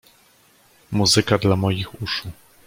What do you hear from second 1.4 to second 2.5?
moich uszu.